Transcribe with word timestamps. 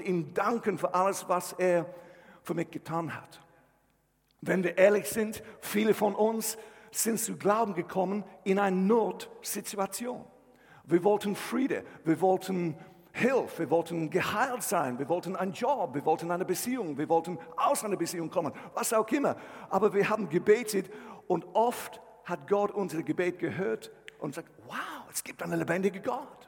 ihm 0.00 0.34
danken 0.34 0.78
für 0.78 0.94
alles, 0.94 1.28
was 1.28 1.52
er 1.54 1.86
für 2.42 2.54
mich 2.54 2.70
getan 2.70 3.14
hat. 3.14 3.40
Wenn 4.40 4.62
wir 4.62 4.78
ehrlich 4.78 5.08
sind, 5.08 5.42
viele 5.60 5.94
von 5.94 6.14
uns 6.14 6.56
sind 6.90 7.18
zu 7.18 7.36
Glauben 7.36 7.74
gekommen 7.74 8.24
in 8.44 8.58
einer 8.58 8.76
Notsituation. 8.76 10.24
Wir 10.84 11.04
wollten 11.04 11.36
Friede, 11.36 11.84
wir 12.04 12.20
wollten 12.20 12.76
Hilfe, 13.12 13.60
wir 13.60 13.70
wollten 13.70 14.10
geheilt 14.10 14.62
sein, 14.62 14.98
wir 14.98 15.08
wollten 15.08 15.36
einen 15.36 15.52
Job, 15.52 15.94
wir 15.94 16.04
wollten 16.04 16.30
eine 16.30 16.44
Beziehung, 16.44 16.96
wir 16.96 17.08
wollten 17.08 17.38
aus 17.56 17.84
einer 17.84 17.96
Beziehung 17.96 18.30
kommen, 18.30 18.52
was 18.74 18.92
auch 18.92 19.08
immer. 19.08 19.36
Aber 19.70 19.92
wir 19.92 20.08
haben 20.08 20.28
gebetet 20.28 20.90
und 21.26 21.44
oft 21.52 22.00
hat 22.24 22.48
Gott 22.48 22.70
unser 22.70 23.02
Gebet 23.02 23.38
gehört 23.38 23.90
und 24.18 24.34
sagt, 24.34 24.48
wow, 24.66 24.76
es 25.12 25.24
gibt 25.24 25.42
einen 25.42 25.58
lebendigen 25.58 26.02
Gott. 26.02 26.47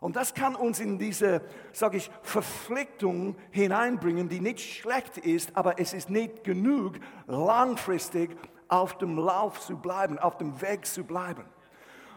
Und 0.00 0.16
das 0.16 0.32
kann 0.32 0.54
uns 0.54 0.80
in 0.80 0.98
diese, 0.98 1.42
sage 1.72 1.98
ich, 1.98 2.10
Verpflichtung 2.22 3.36
hineinbringen, 3.50 4.30
die 4.30 4.40
nicht 4.40 4.60
schlecht 4.60 5.18
ist, 5.18 5.54
aber 5.54 5.78
es 5.78 5.92
ist 5.92 6.08
nicht 6.08 6.42
genug, 6.42 6.94
langfristig 7.26 8.30
auf 8.68 8.96
dem 8.96 9.18
Lauf 9.18 9.60
zu 9.60 9.76
bleiben, 9.76 10.18
auf 10.18 10.38
dem 10.38 10.60
Weg 10.62 10.86
zu 10.86 11.04
bleiben. 11.04 11.44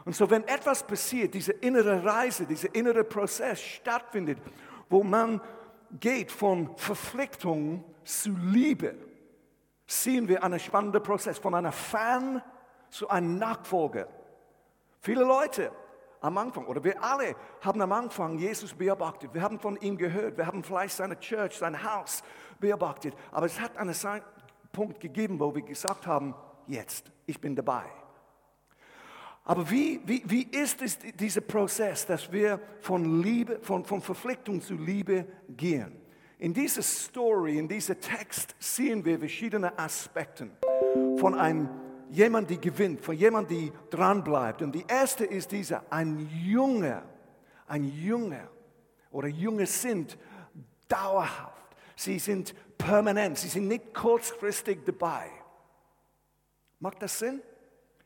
Und 0.05 0.15
so, 0.15 0.29
wenn 0.29 0.47
etwas 0.47 0.83
passiert, 0.83 1.33
diese 1.33 1.51
innere 1.51 2.03
Reise, 2.05 2.45
dieser 2.45 2.73
innere 2.73 3.03
Prozess 3.03 3.61
stattfindet, 3.61 4.37
wo 4.89 5.03
man 5.03 5.41
geht 5.99 6.31
von 6.31 6.75
Verpflichtung 6.77 7.83
zu 8.03 8.31
Liebe, 8.31 8.95
sehen 9.85 10.27
wir 10.27 10.43
einen 10.43 10.59
spannenden 10.59 11.03
Prozess 11.03 11.37
von 11.37 11.53
einer 11.53 11.71
Fan 11.71 12.41
zu 12.89 13.09
einem 13.09 13.37
Nachfolger. 13.37 14.07
Viele 14.99 15.23
Leute 15.23 15.71
am 16.23 16.37
Anfang, 16.37 16.65
oder 16.67 16.83
wir 16.83 17.03
alle 17.03 17.35
haben 17.61 17.81
am 17.81 17.91
Anfang 17.91 18.37
Jesus 18.37 18.73
beobachtet. 18.73 19.33
Wir 19.33 19.41
haben 19.41 19.59
von 19.59 19.75
ihm 19.77 19.97
gehört. 19.97 20.37
Wir 20.37 20.47
haben 20.47 20.63
vielleicht 20.63 20.95
seine 20.95 21.19
Church, 21.19 21.57
sein 21.57 21.83
Haus 21.83 22.23
beobachtet. 22.61 23.13
Aber 23.31 23.45
es 23.45 23.59
hat 23.59 23.77
einen 23.77 23.93
Punkt 24.71 25.01
gegeben, 25.01 25.37
wo 25.39 25.53
wir 25.53 25.63
gesagt 25.63 26.07
haben, 26.07 26.33
jetzt, 26.65 27.11
ich 27.25 27.39
bin 27.41 27.57
dabei. 27.57 27.83
Aber 29.43 29.69
wie, 29.69 29.99
wie, 30.05 30.23
wie 30.25 30.43
ist 30.43 30.81
es 30.81 30.97
dieser 30.97 31.41
Prozess, 31.41 32.05
dass 32.05 32.31
wir 32.31 32.57
von 32.79 33.21
Liebe, 33.21 33.59
von, 33.61 33.83
von 33.83 34.01
Verpflichtung 34.01 34.61
zu 34.61 34.75
Liebe 34.75 35.27
gehen? 35.49 35.99
In 36.39 36.53
dieser 36.53 36.83
Story, 36.83 37.57
in 37.57 37.67
diesem 37.67 37.99
Text 37.99 38.55
sehen 38.59 39.03
wir 39.03 39.19
verschiedene 39.19 39.77
Aspekte 39.77 40.49
von 41.17 41.35
einem 41.35 41.67
jemand, 42.13 42.49
der 42.49 42.57
gewinnt, 42.57 43.01
von 43.01 43.15
jemand, 43.15 43.49
der 43.49 43.71
dranbleibt. 43.89 44.61
Und 44.61 44.73
die 44.73 44.85
erste 44.87 45.25
ist 45.25 45.51
dieser, 45.51 45.83
ein 45.89 46.29
Junge, 46.45 47.03
ein 47.67 47.83
Junge 47.83 48.47
oder 49.11 49.27
Junge 49.27 49.65
sind 49.65 50.17
dauerhaft. 50.87 51.75
Sie 51.95 52.19
sind 52.19 52.53
permanent, 52.77 53.37
sie 53.37 53.47
sind 53.47 53.67
nicht 53.67 53.93
kurzfristig 53.93 54.79
dabei. 54.85 55.29
Macht 56.79 57.01
das 57.01 57.17
Sinn? 57.17 57.41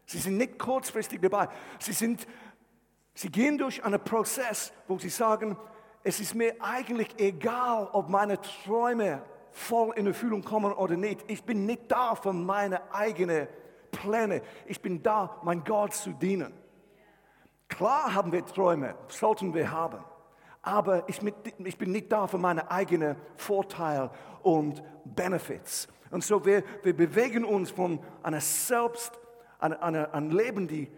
Sie 0.05 0.19
sind 0.19 0.38
nicht 0.38 0.58
kurzfristig 0.58 1.21
dabei. 1.21 1.49
Sie, 1.80 1.94
sind, 1.94 2.27
sie 3.14 3.30
gehen 3.30 3.58
durch 3.58 3.83
einen 3.83 4.02
Prozess, 4.02 4.71
wo 4.88 4.97
sie 4.97 5.09
sagen, 5.09 5.58
es 6.03 6.21
ist 6.21 6.33
mir 6.33 6.55
eigentlich 6.61 7.09
egal, 7.17 7.89
ob 7.92 8.08
meine 8.08 8.39
Träume 8.39 9.21
voll 9.52 9.94
in 9.97 10.08
Erfüllung 10.08 10.44
kommen 10.44 10.71
oder 10.71 10.95
nicht. 10.95 11.25
Ich 11.27 11.44
bin 11.44 11.66
nicht 11.66 11.92
da 11.92 12.16
für 12.16 12.31
meine 12.31 12.94
eigenen 12.94 13.47
Pläne. 14.01 14.41
Ich 14.65 14.81
bin 14.81 15.01
da, 15.01 15.39
mein 15.43 15.63
Gott 15.63 15.93
zu 15.93 16.11
dienen. 16.11 16.53
Klar 17.67 18.13
haben 18.13 18.31
wir 18.31 18.45
Träume, 18.45 18.95
sollten 19.07 19.53
wir 19.53 19.71
haben. 19.71 19.99
Aber 20.61 21.07
ich, 21.09 21.21
ich 21.63 21.77
bin 21.77 21.91
nicht 21.91 22.11
da 22.11 22.27
für 22.27 22.37
meine 22.37 22.69
eigenen 22.69 23.15
Vorteile 23.35 24.11
und 24.43 24.83
Benefits. 25.03 25.87
Und 26.11 26.23
so 26.23 26.45
wir, 26.45 26.63
wir 26.83 26.95
bewegen 26.95 27.43
uns 27.43 27.71
von 27.71 27.99
einer 28.23 28.41
Selbst- 28.41 29.19
ein, 29.59 29.73
eine, 29.73 30.13
ein 30.13 30.29
Leben, 30.29 30.67
die 30.67 30.89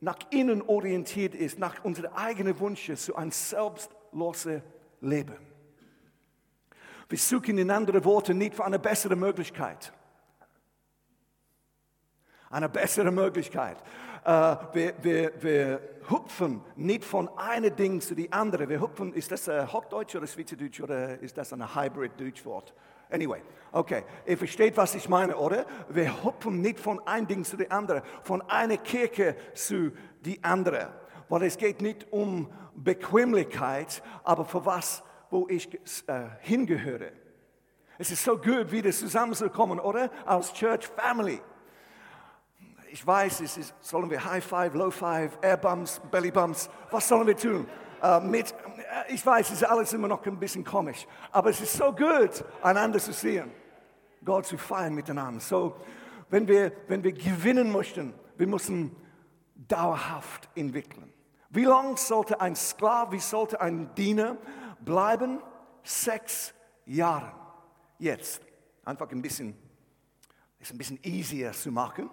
nach 0.00 0.18
innen 0.30 0.62
orientiert 0.62 1.34
ist, 1.34 1.58
nach 1.58 1.84
unseren 1.84 2.12
eigenen 2.14 2.58
Wünschen, 2.60 2.96
zu 2.96 3.16
einem 3.16 3.30
selbstlosen 3.30 4.62
Leben. 5.00 5.36
Wir 7.08 7.18
suchen 7.18 7.58
in 7.58 7.70
anderen 7.70 8.04
Worten 8.04 8.38
nicht 8.38 8.54
für 8.54 8.64
eine 8.64 8.78
bessere 8.78 9.16
Möglichkeit. 9.16 9.92
Eine 12.50 12.68
bessere 12.68 13.10
Möglichkeit. 13.10 13.76
Uh, 14.26 14.56
wir, 14.72 14.94
wir, 15.02 15.32
wir, 15.40 15.80
hupfen 16.10 16.62
nicht 16.76 17.04
von 17.04 17.28
einem 17.36 17.74
Ding 17.76 18.00
zu 18.00 18.14
die 18.14 18.32
andere. 18.32 18.68
Wir 18.68 18.80
hupfen, 18.80 19.12
ist 19.12 19.30
das 19.30 19.46
uh, 19.48 19.66
Hochdeutsch 19.72 20.16
oder 20.16 20.26
Schweizerdeutsch 20.26 20.80
oder 20.80 21.18
ist 21.20 21.36
das 21.36 21.52
ein 21.52 21.74
Hybrid-Deutschwort? 21.74 22.74
Anyway, 23.10 23.42
okay, 23.72 24.04
ihr 24.26 24.36
versteht, 24.36 24.76
was 24.76 24.94
ich 24.94 25.08
meine, 25.08 25.36
oder? 25.36 25.64
Wir 25.88 26.24
hüpfen 26.24 26.60
nicht 26.60 26.80
von 26.80 27.06
einem 27.06 27.26
Ding 27.26 27.44
zu 27.44 27.56
dem 27.56 27.70
anderen, 27.70 28.02
von 28.22 28.42
einer 28.42 28.76
Kirche 28.78 29.36
zu 29.54 29.92
die 30.24 30.42
andere. 30.42 30.92
Weil 31.28 31.44
es 31.44 31.56
geht 31.56 31.80
nicht 31.80 32.10
um 32.10 32.50
Bequemlichkeit, 32.74 34.02
aber 34.24 34.44
für 34.44 34.64
was, 34.64 35.02
wo 35.30 35.46
ich 35.48 35.72
äh, 36.06 36.24
hingehöre. 36.40 37.12
Es 37.98 38.10
ist 38.10 38.24
so 38.24 38.36
gut, 38.36 38.70
wieder 38.70 38.90
zusammenzukommen, 38.90 39.80
oder? 39.80 40.10
Als 40.24 40.52
Church 40.52 40.86
Family. 40.86 41.40
Ich 42.90 43.06
weiß, 43.06 43.40
es 43.40 43.56
ist, 43.58 43.74
sollen 43.80 44.10
wir 44.10 44.24
High 44.24 44.44
Five, 44.44 44.74
Low 44.74 44.90
Five, 44.90 45.38
Air 45.42 45.56
Bumps, 45.58 46.00
Belly 46.10 46.30
Bumps, 46.30 46.70
was 46.90 47.06
sollen 47.06 47.26
wir 47.26 47.36
tun? 47.36 47.66
Äh, 48.02 48.20
mit, 48.20 48.54
ich 49.08 49.24
weiß, 49.24 49.48
es 49.50 49.62
ist 49.62 49.64
alles 49.64 49.92
immer 49.92 50.08
noch 50.08 50.24
ein 50.24 50.38
bisschen 50.38 50.64
komisch, 50.64 51.06
aber 51.30 51.50
es 51.50 51.60
ist 51.60 51.74
so 51.74 51.92
gut, 51.92 52.44
einander 52.62 52.98
zu 52.98 53.12
sehen, 53.12 53.50
Gott 54.24 54.46
zu 54.46 54.56
feiern 54.56 54.94
miteinander. 54.94 55.40
So, 55.40 55.76
wenn 56.30 56.48
wir, 56.48 56.72
wenn 56.86 57.02
wir 57.02 57.12
gewinnen 57.12 57.72
möchten, 57.72 58.14
wir 58.36 58.46
müssen 58.46 58.94
dauerhaft 59.54 60.48
entwickeln. 60.54 61.12
Wie 61.50 61.64
lange 61.64 61.96
sollte 61.96 62.40
ein 62.40 62.54
Sklave, 62.54 63.12
wie 63.12 63.20
sollte 63.20 63.60
ein 63.60 63.94
Diener 63.94 64.36
bleiben? 64.80 65.40
Sechs 65.82 66.54
Jahre. 66.86 67.32
Jetzt, 67.98 68.42
einfach 68.84 69.10
ein 69.10 69.22
bisschen, 69.22 69.56
ist 70.58 70.72
ein 70.72 70.78
bisschen 70.78 71.00
easier 71.02 71.52
zu 71.52 71.72
machen. 71.72 72.10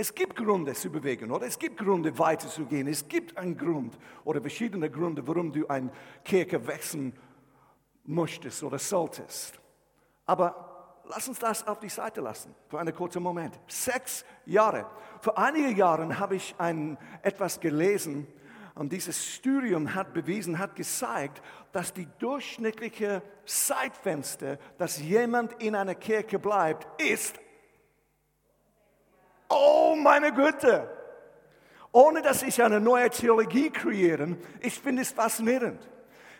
Es 0.00 0.14
gibt 0.14 0.36
Gründe 0.36 0.74
zu 0.74 0.90
bewegen, 0.90 1.32
oder? 1.32 1.44
Es 1.44 1.58
gibt 1.58 1.76
Gründe 1.76 2.16
weiterzugehen. 2.16 2.86
Es 2.86 3.08
gibt 3.08 3.36
einen 3.36 3.56
Grund 3.56 3.98
oder 4.24 4.40
verschiedene 4.40 4.88
Gründe, 4.88 5.26
warum 5.26 5.50
du 5.50 5.66
ein 5.66 5.90
Kirche 6.24 6.64
wechseln 6.64 7.12
möchtest 8.04 8.62
oder 8.62 8.78
solltest. 8.78 9.58
Aber 10.24 11.00
lass 11.08 11.26
uns 11.26 11.40
das 11.40 11.66
auf 11.66 11.80
die 11.80 11.88
Seite 11.88 12.20
lassen 12.20 12.54
für 12.68 12.78
einen 12.78 12.94
kurzen 12.94 13.20
Moment. 13.20 13.58
Sechs 13.66 14.24
Jahre. 14.46 14.86
Vor 15.20 15.36
einigen 15.36 15.76
Jahren 15.76 16.16
habe 16.20 16.36
ich 16.36 16.54
ein, 16.58 16.96
etwas 17.22 17.58
gelesen 17.58 18.28
und 18.76 18.92
dieses 18.92 19.26
Studium 19.26 19.96
hat 19.96 20.14
bewiesen, 20.14 20.60
hat 20.60 20.76
gezeigt, 20.76 21.42
dass 21.72 21.92
die 21.92 22.06
durchschnittliche 22.20 23.20
Zeitfenster, 23.44 24.58
dass 24.78 25.02
jemand 25.02 25.60
in 25.60 25.74
einer 25.74 25.96
Kirche 25.96 26.38
bleibt, 26.38 26.86
ist 27.02 27.40
Oh 29.48 29.96
meine 29.96 30.32
Güte! 30.32 30.88
Ohne 31.92 32.22
dass 32.22 32.42
ich 32.42 32.62
eine 32.62 32.80
neue 32.80 33.08
Theologie 33.10 33.70
kreieren, 33.70 34.36
ich 34.60 34.78
finde 34.78 35.02
es 35.02 35.10
faszinierend. 35.10 35.88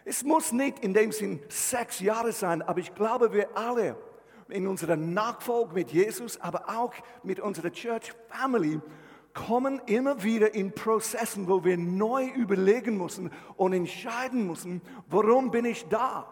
Es 0.05 0.23
muss 0.23 0.53
nicht 0.53 0.79
in 0.81 0.95
dem 0.95 1.13
Sinn 1.13 1.41
sechs 1.49 2.01
Jahre 2.01 2.33
sein, 2.33 2.63
aber 2.63 2.81
ich 2.81 2.95
glaube, 2.95 3.33
wir 3.33 3.57
alle 3.57 3.97
in 4.49 4.67
unserer 4.67 4.97
Nachfolge 4.97 5.75
mit 5.75 5.91
Jesus, 5.91 6.41
aber 6.41 6.69
auch 6.69 6.95
mit 7.23 7.41
unserer 7.41 7.71
Church 7.71 8.13
Family 8.29 8.81
kommen 9.35 9.81
immer 9.87 10.23
wieder 10.23 10.55
in 10.55 10.73
Prozessen, 10.73 11.49
wo 11.49 11.65
wir 11.65 11.77
neu 11.77 12.27
überlegen 12.27 12.97
müssen 12.97 13.31
und 13.57 13.73
entscheiden 13.73 14.47
müssen, 14.47 14.83
warum 15.09 15.51
bin 15.51 15.65
ich 15.65 15.87
da? 15.89 16.27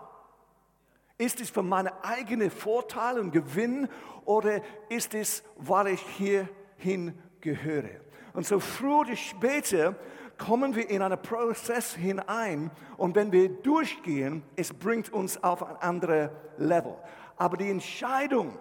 Ist 1.19 1.41
es 1.41 1.51
für 1.51 1.63
meine 1.63 2.05
eigenen 2.05 2.51
Vorteile 2.51 3.21
und 3.21 3.31
Gewinn 3.31 3.89
oder 4.25 4.61
ist 4.89 5.15
es, 5.15 5.45
weil 5.57 5.89
ich 5.89 6.01
hier 6.01 6.49
hingehöre. 6.77 8.01
Und 8.33 8.47
so 8.47 8.61
früher 8.61 8.99
oder 9.01 9.17
später 9.17 9.95
kommen 10.39 10.75
wir 10.75 10.89
in 10.91 11.03
einen 11.03 11.21
Prozess 11.21 11.95
hinein 11.95 12.71
und 12.97 13.15
wenn 13.15 13.33
wir 13.33 13.49
durchgehen, 13.49 14.43
es 14.55 14.73
bringt 14.73 15.13
uns 15.13 15.43
auf 15.43 15.63
ein 15.63 15.77
anderes 15.77 16.31
Level. 16.59 16.97
Aber 17.37 17.57
die 17.57 17.71
Entscheidung 17.71 18.59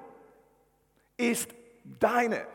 ist 1.17 1.49
deine. 1.83 2.45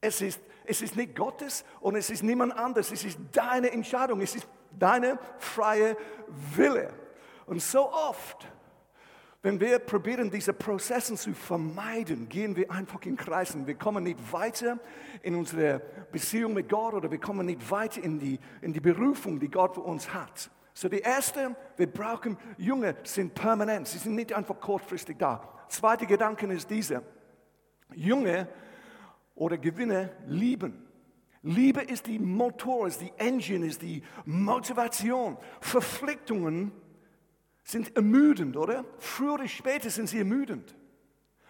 Es 0.00 0.20
ist, 0.20 0.40
es 0.64 0.82
ist 0.82 0.96
nicht 0.96 1.14
Gottes 1.16 1.64
und 1.80 1.96
es 1.96 2.10
ist 2.10 2.22
niemand 2.22 2.56
anderes. 2.56 2.90
Es 2.90 3.04
ist 3.04 3.18
deine 3.32 3.70
Entscheidung. 3.70 4.20
Es 4.20 4.34
ist 4.34 4.48
deine 4.78 5.18
freie 5.38 5.96
Wille. 6.54 6.92
Und 7.46 7.60
so 7.60 7.90
oft 7.90 8.48
wenn 9.42 9.58
wir 9.58 9.78
probieren, 9.78 10.30
diese 10.30 10.52
Prozesse 10.52 11.14
zu 11.14 11.32
vermeiden, 11.32 12.28
gehen 12.28 12.56
wir 12.56 12.70
einfach 12.70 13.00
in 13.06 13.16
Kreisen. 13.16 13.66
Wir 13.66 13.74
kommen 13.74 14.04
nicht 14.04 14.32
weiter 14.32 14.78
in 15.22 15.34
unsere 15.34 15.80
Beziehung 16.12 16.52
mit 16.52 16.68
Gott 16.68 16.92
oder 16.92 17.10
wir 17.10 17.18
kommen 17.18 17.46
nicht 17.46 17.70
weiter 17.70 18.02
in 18.02 18.18
die, 18.18 18.38
in 18.60 18.74
die 18.74 18.80
Berufung, 18.80 19.40
die 19.40 19.50
Gott 19.50 19.74
für 19.76 19.80
uns 19.80 20.12
hat. 20.12 20.50
So 20.74 20.88
die 20.88 20.98
erste, 20.98 21.56
wir 21.76 21.86
brauchen, 21.86 22.36
Junge 22.58 22.96
sind 23.02 23.34
permanent, 23.34 23.88
sie 23.88 23.98
sind 23.98 24.14
nicht 24.14 24.32
einfach 24.34 24.60
kurzfristig 24.60 25.18
da. 25.18 25.42
Zweiter 25.68 26.06
Gedanke 26.06 26.46
ist 26.52 26.68
dieser, 26.68 27.02
Junge 27.94 28.46
oder 29.34 29.56
Gewinne 29.56 30.10
lieben. 30.26 30.86
Liebe 31.42 31.80
ist 31.80 32.06
die 32.06 32.18
Motor, 32.18 32.88
ist 32.88 33.00
die 33.00 33.12
Engine, 33.16 33.66
ist 33.66 33.80
die 33.80 34.02
Motivation. 34.26 35.38
Verpflichtungen 35.60 36.72
sind 37.70 37.94
ermüdend, 37.96 38.56
oder? 38.56 38.84
Früher 38.98 39.34
oder 39.34 39.48
später 39.48 39.90
sind 39.90 40.08
sie 40.08 40.18
ermüdend. 40.18 40.74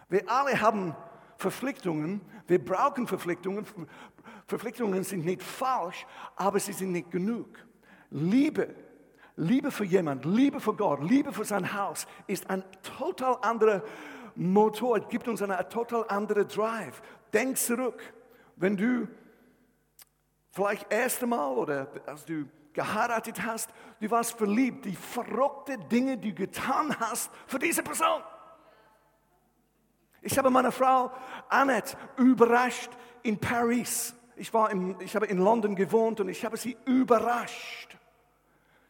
Wir 0.09 0.29
alle 0.29 0.59
haben 0.59 0.95
Verpflichtungen, 1.37 2.21
wir 2.47 2.63
brauchen 2.63 3.07
Verpflichtungen. 3.07 3.65
Verpflichtungen 4.45 5.03
sind 5.03 5.25
nicht 5.25 5.41
falsch, 5.41 6.05
aber 6.35 6.59
sie 6.59 6.73
sind 6.73 6.91
nicht 6.91 7.09
genug. 7.09 7.47
Liebe, 8.09 8.75
Liebe 9.37 9.71
für 9.71 9.85
jemand, 9.85 10.25
Liebe 10.25 10.59
für 10.59 10.73
Gott, 10.75 11.01
Liebe 11.01 11.31
für 11.31 11.45
sein 11.45 11.73
Haus 11.73 12.05
ist 12.27 12.49
ein 12.49 12.63
total 12.83 13.37
anderer 13.41 13.83
Motor, 14.35 14.99
gibt 14.99 15.27
uns 15.27 15.41
einen 15.41 15.57
total 15.69 16.05
anderen 16.09 16.47
Drive. 16.47 17.01
Denk 17.33 17.57
zurück, 17.57 18.01
wenn 18.57 18.77
du 18.77 19.07
vielleicht 20.51 20.91
erste 20.91 21.25
Mal 21.25 21.53
oder 21.53 21.87
als 22.05 22.25
du 22.25 22.45
geheiratet 22.73 23.43
hast, 23.45 23.69
du 23.99 24.09
warst 24.09 24.37
verliebt, 24.37 24.85
die 24.85 24.95
verrückten 24.95 25.87
Dinge, 25.89 26.17
die 26.17 26.33
du 26.33 26.43
getan 26.43 26.95
hast 26.99 27.31
für 27.47 27.59
diese 27.59 27.83
Person. 27.83 28.21
Ich 30.21 30.37
habe 30.37 30.49
meine 30.49 30.71
Frau 30.71 31.11
Annette 31.49 31.97
überrascht 32.17 32.91
in 33.23 33.39
Paris. 33.39 34.15
Ich, 34.35 34.53
war 34.53 34.71
in, 34.71 34.95
ich 35.01 35.15
habe 35.15 35.25
in 35.25 35.39
London 35.39 35.75
gewohnt 35.75 36.19
und 36.19 36.29
ich 36.29 36.45
habe 36.45 36.57
sie 36.57 36.77
überrascht. 36.85 37.97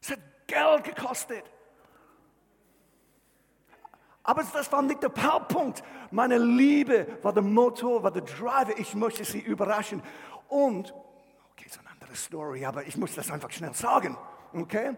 Es 0.01 0.11
hat 0.11 0.19
Geld 0.47 0.83
gekostet. 0.83 1.43
Aber 4.23 4.43
das 4.43 4.71
war 4.71 4.81
nicht 4.81 5.01
der 5.01 5.11
Hauptpunkt. 5.21 5.83
Meine 6.11 6.37
Liebe 6.37 7.07
war 7.21 7.33
der 7.33 7.43
Motor, 7.43 8.03
war 8.03 8.11
der 8.11 8.21
Driver. 8.21 8.77
Ich 8.77 8.93
möchte 8.93 9.23
sie 9.23 9.39
überraschen. 9.39 10.03
Und, 10.47 10.93
andere 12.11 12.15
Story, 12.15 12.65
aber 12.65 12.85
ich 12.85 12.97
muss 12.97 13.15
das 13.15 13.31
einfach 13.31 13.51
schnell 13.51 13.73
sagen. 13.73 14.17
Okay? 14.53 14.95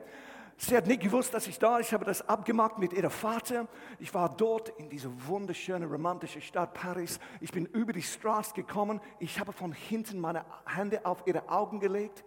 Sie 0.58 0.76
hat 0.76 0.88
nicht 0.88 1.02
gewusst, 1.02 1.34
dass 1.34 1.48
ich 1.48 1.60
da. 1.60 1.80
Ich 1.80 1.94
habe 1.94 2.06
das 2.06 2.28
abgemacht 2.28 2.78
mit 2.78 2.94
ihrem 2.94 3.12
Vater. 3.12 3.68
Ich 4.00 4.14
war 4.14 4.30
dort 4.30 4.70
in 4.80 4.90
dieser 4.90 5.10
wunderschönen, 5.28 5.90
romantischen 5.90 6.42
Stadt 6.42 6.74
Paris. 6.74 7.20
Ich 7.42 7.52
bin 7.52 7.66
über 7.66 7.94
die 7.94 8.02
Straße 8.02 8.54
gekommen. 8.54 9.02
Ich 9.20 9.40
habe 9.40 9.52
von 9.52 9.72
hinten 9.74 10.20
meine 10.20 10.46
Hände 10.66 11.06
auf 11.06 11.24
ihre 11.26 11.50
Augen 11.50 11.80
gelegt. 11.80 12.24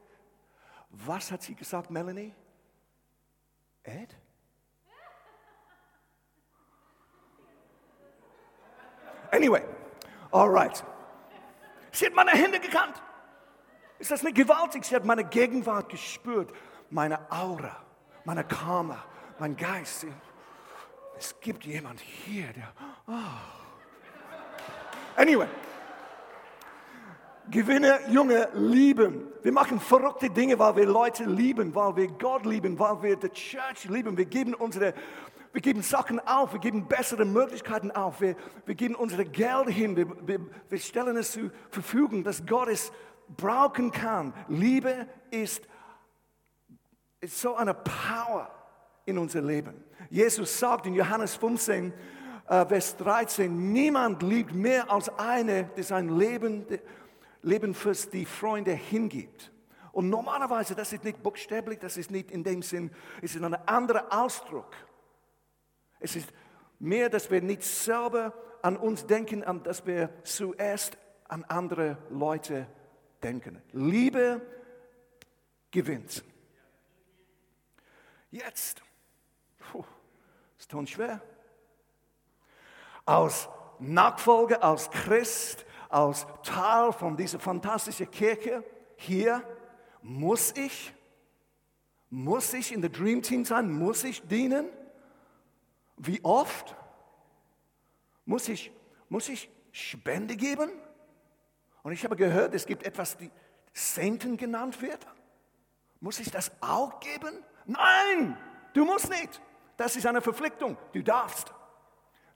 Was 0.90 1.30
hat 1.30 1.42
sie 1.42 1.54
gesagt, 1.54 1.90
Melanie? 1.90 2.34
Ed? 3.82 4.14
Anyway, 9.32 9.62
all 10.30 10.48
right. 10.48 10.84
Sie 11.90 12.06
hat 12.06 12.14
meine 12.14 12.30
Hände 12.30 12.60
gekannt. 12.60 13.02
Ist 13.98 14.10
das 14.10 14.22
nicht 14.22 14.36
gewaltig? 14.36 14.84
Sie 14.84 14.94
hat 14.94 15.04
meine 15.04 15.24
Gegenwart 15.24 15.88
gespürt, 15.88 16.52
meine 16.90 17.30
Aura, 17.30 17.76
meine 18.24 18.44
Karma, 18.44 19.02
mein 19.38 19.56
Geist. 19.56 20.06
Es 21.18 21.34
gibt 21.40 21.64
jemand 21.64 22.00
hier, 22.00 22.52
der. 22.52 22.72
Oh. 23.06 23.12
Anyway. 25.16 25.48
Gewinne, 27.48 28.00
Junge, 28.10 28.48
lieben. 28.54 29.28
Wir 29.42 29.52
machen 29.52 29.78
verrückte 29.78 30.28
Dinge, 30.28 30.58
weil 30.58 30.74
wir 30.76 30.86
Leute 30.86 31.24
lieben, 31.24 31.72
weil 31.74 31.94
wir 31.94 32.08
Gott 32.08 32.44
lieben, 32.44 32.76
weil 32.78 33.02
wir 33.02 33.16
die 33.16 33.28
Church 33.30 33.84
lieben. 33.84 34.16
Wir 34.16 34.24
geben 34.24 34.52
unsere 34.52 34.94
wir 35.56 35.62
geben 35.62 35.80
Sachen 35.80 36.20
auf, 36.20 36.52
wir 36.52 36.60
geben 36.60 36.86
bessere 36.86 37.24
Möglichkeiten 37.24 37.90
auf, 37.90 38.20
wir, 38.20 38.36
wir 38.66 38.74
geben 38.74 38.94
unsere 38.94 39.24
Geld 39.24 39.70
hin, 39.70 39.96
wir, 39.96 40.06
wir, 40.26 40.38
wir 40.68 40.78
stellen 40.78 41.16
es 41.16 41.32
zur 41.32 41.50
Verfügung, 41.70 42.22
dass 42.22 42.44
Gott 42.44 42.68
es 42.68 42.92
brauchen 43.36 43.90
kann. 43.90 44.32
Liebe 44.48 45.06
ist, 45.30 45.62
ist 47.20 47.40
so 47.40 47.56
eine 47.56 47.74
Power 47.74 48.50
in 49.04 49.18
unser 49.18 49.42
Leben. 49.42 49.84
Jesus 50.10 50.58
sagt 50.58 50.86
in 50.86 50.94
Johannes 50.94 51.34
15, 51.34 51.92
äh, 52.48 52.66
Vers 52.66 52.96
13, 52.96 53.72
niemand 53.72 54.22
liebt 54.22 54.54
mehr 54.54 54.90
als 54.90 55.08
eine, 55.18 55.64
der 55.64 55.84
sein 55.84 56.16
Leben, 56.16 56.66
Leben 57.42 57.74
für 57.74 57.92
die 57.92 58.24
Freunde 58.24 58.72
hingibt. 58.72 59.52
Und 59.92 60.10
normalerweise, 60.10 60.74
das 60.74 60.92
ist 60.92 61.04
nicht 61.04 61.22
buchstäblich, 61.22 61.78
das 61.78 61.96
ist 61.96 62.10
nicht 62.10 62.30
in 62.30 62.44
dem 62.44 62.62
Sinn, 62.62 62.90
es 63.22 63.34
ist 63.34 63.42
ein 63.42 63.54
anderer 63.54 64.06
Ausdruck. 64.10 64.70
Es 65.98 66.16
ist 66.16 66.32
mehr, 66.78 67.08
dass 67.08 67.30
wir 67.30 67.40
nicht 67.40 67.62
selber 67.62 68.34
an 68.62 68.76
uns 68.76 69.06
denken, 69.06 69.42
dass 69.62 69.86
wir 69.86 70.10
zuerst 70.22 70.98
an 71.28 71.44
andere 71.44 71.98
Leute 72.10 72.66
denken. 73.26 73.60
Liebe 73.72 74.40
gewinnt. 75.72 76.22
Jetzt, 78.30 78.82
puh, 79.58 79.84
ist 80.56 80.70
tun 80.70 80.86
schwer. 80.86 81.20
Als 83.04 83.48
Nachfolger, 83.80 84.62
als 84.62 84.88
Christ, 84.90 85.66
als 85.88 86.26
Teil 86.44 86.92
von 86.92 87.16
dieser 87.16 87.40
fantastischen 87.40 88.10
Kirche 88.10 88.62
hier, 88.96 89.42
muss 90.02 90.52
ich, 90.56 90.94
muss 92.10 92.52
ich 92.52 92.72
in 92.72 92.80
der 92.80 92.90
Dream 92.90 93.22
Team 93.22 93.44
sein, 93.44 93.72
muss 93.72 94.04
ich 94.04 94.22
dienen? 94.22 94.68
Wie 95.96 96.22
oft 96.24 96.76
muss 98.24 98.48
ich, 98.48 98.70
muss 99.08 99.28
ich 99.28 99.50
Spende 99.72 100.36
geben? 100.36 100.70
Und 101.86 101.92
ich 101.92 102.02
habe 102.02 102.16
gehört, 102.16 102.52
es 102.52 102.66
gibt 102.66 102.82
etwas, 102.82 103.16
die 103.16 103.30
Senten 103.72 104.36
genannt 104.36 104.82
wird. 104.82 105.06
Muss 106.00 106.18
ich 106.18 106.32
das 106.32 106.50
auch 106.60 106.98
geben? 106.98 107.44
Nein, 107.64 108.36
du 108.72 108.84
musst 108.84 109.08
nicht. 109.08 109.40
Das 109.76 109.94
ist 109.94 110.04
eine 110.04 110.20
Verpflichtung. 110.20 110.76
Du 110.92 111.00
darfst. 111.00 111.54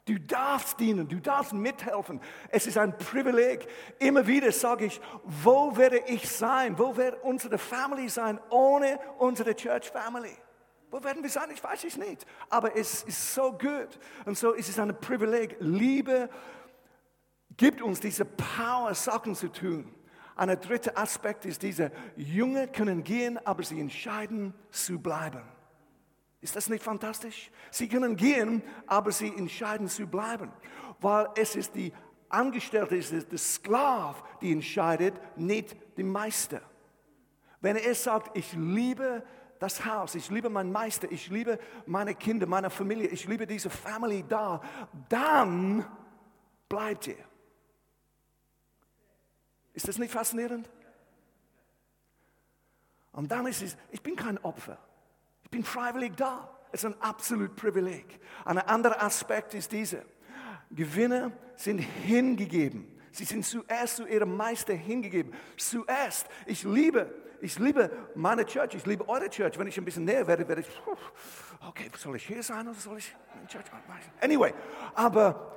Du 0.05 0.20
darfst 0.20 0.79
dienen, 0.79 1.08
du 1.08 1.19
darfst 1.19 1.52
mithelfen. 1.52 2.20
Es 2.49 2.69
ist 2.69 2.79
ein 2.79 2.97
Privileg. 2.97 3.67
Immer 3.99 4.25
wieder 4.25 4.52
sage 4.52 4.85
ich, 4.85 5.00
wo 5.25 5.76
werde 5.76 5.99
ich 6.06 6.31
sein? 6.31 6.79
Wo 6.79 6.97
wird 6.97 7.20
unsere 7.25 7.58
Family 7.58 8.08
sein 8.08 8.38
ohne 8.50 9.00
unsere 9.19 9.56
Church 9.56 9.91
Family? 9.91 10.37
Wo 10.93 11.02
werden 11.02 11.25
wir 11.25 11.31
sein? 11.31 11.50
Ich 11.52 11.62
weiß 11.62 11.82
es 11.82 11.97
nicht. 11.97 12.25
Aber 12.50 12.76
es 12.76 13.02
ist 13.02 13.35
so 13.35 13.50
gut. 13.50 13.99
Und 14.26 14.38
so 14.38 14.52
ist 14.52 14.69
es 14.69 14.79
ein 14.79 14.97
Privileg. 15.00 15.57
Liebe 15.59 16.28
gibt 17.61 17.83
uns 17.83 18.00
diese 18.00 18.25
Power, 18.25 18.95
Sachen 18.95 19.35
zu 19.35 19.49
tun. 19.52 19.95
Ein 20.35 20.59
dritter 20.59 20.97
Aspekt 20.97 21.45
ist 21.45 21.62
dieser, 21.62 21.90
Junge 22.17 22.67
können 22.69 23.05
gehen, 23.05 23.38
aber 23.47 23.62
sie 23.62 23.79
entscheiden 23.79 24.55
zu 24.71 24.99
bleiben. 24.99 25.43
Ist 26.40 26.57
das 26.57 26.71
nicht 26.71 26.83
fantastisch? 26.83 27.50
Sie 27.71 27.87
können 27.87 28.17
gehen, 28.17 28.62
aber 28.87 29.12
sie 29.12 29.29
entscheiden 29.29 29.88
zu 29.88 30.07
bleiben. 30.07 30.50
Weil 31.00 31.29
es 31.37 31.55
ist 31.55 31.75
die 31.75 31.93
Angestellte, 32.31 32.97
es 32.97 33.12
ist 33.12 33.31
der 33.31 33.38
Sklav, 33.38 34.25
die 34.40 34.52
entscheidet, 34.52 35.12
nicht 35.37 35.76
der 35.99 36.07
Meister. 36.07 36.62
Wenn 37.61 37.76
er 37.76 37.95
sagt, 37.95 38.38
ich 38.38 38.55
liebe 38.55 39.23
das 39.59 39.85
Haus, 39.85 40.14
ich 40.14 40.31
liebe 40.31 40.49
meinen 40.49 40.73
Meister, 40.73 41.12
ich 41.12 41.29
liebe 41.29 41.59
meine 41.85 42.14
Kinder, 42.14 42.47
meine 42.47 42.71
Familie, 42.71 43.09
ich 43.09 43.29
liebe 43.29 43.47
diese 43.47 43.69
Family 43.69 44.25
da, 44.26 44.62
dann 45.11 45.85
bleibt 46.67 47.09
ihr. 47.09 47.30
Ist 49.81 49.89
das 49.89 49.97
nicht 49.97 50.13
faszinierend? 50.13 50.69
Und 53.13 53.33
dann 53.33 53.47
ist 53.47 53.63
es, 53.63 53.79
ich 53.91 54.03
bin 54.03 54.15
kein 54.15 54.37
Opfer, 54.45 54.77
ich 55.43 55.49
bin 55.49 55.65
freiwillig 55.65 56.13
da. 56.17 56.55
Es 56.71 56.85
ist 56.85 56.93
ein 56.93 57.01
absolut 57.01 57.57
Privileg. 57.57 58.21
Ein 58.45 58.59
anderer 58.59 59.03
Aspekt 59.03 59.55
ist 59.55 59.73
dieser. 59.73 60.03
Gewinner 60.71 61.33
sind 61.57 61.79
hingegeben. 61.79 63.01
Sie 63.11 63.25
sind 63.25 63.43
zuerst 63.43 63.97
zu 63.97 64.07
ihrem 64.07 64.37
Meister 64.37 64.75
hingegeben. 64.75 65.33
Zuerst, 65.57 66.27
ich 66.45 66.63
liebe 66.63 67.15
ich 67.41 67.59
liebe 67.59 67.91
meine 68.15 68.45
Church, 68.45 68.75
ich 68.75 68.85
liebe 68.85 69.09
eure 69.09 69.31
Church. 69.31 69.59
Wenn 69.59 69.67
ich 69.67 69.79
ein 69.79 69.85
bisschen 69.87 70.05
näher 70.05 70.27
werde, 70.27 70.47
werde 70.47 70.61
ich, 70.61 70.69
okay, 71.67 71.91
soll 71.97 72.17
ich 72.17 72.27
hier 72.27 72.43
sein 72.43 72.69
oder 72.69 72.79
soll 72.79 72.99
ich 72.99 73.17
in 73.41 73.49
Church? 73.49 73.65
Anyway, 74.21 74.53
aber 74.95 75.51